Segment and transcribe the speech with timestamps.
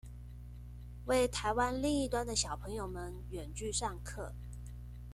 [1.05, 4.31] 為臺灣另一端的小朋友們遠距上課